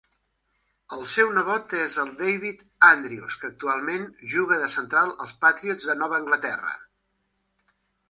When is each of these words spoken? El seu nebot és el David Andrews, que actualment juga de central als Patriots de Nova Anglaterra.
El 0.95 1.03
seu 1.11 1.29
nebot 1.35 1.75
és 1.81 1.97
el 2.05 2.09
David 2.23 2.65
Andrews, 2.89 3.37
que 3.43 3.49
actualment 3.53 4.09
juga 4.35 4.61
de 4.65 4.73
central 4.79 5.15
als 5.19 5.37
Patriots 5.47 5.91
de 5.93 6.01
Nova 6.05 6.23
Anglaterra. 6.23 6.79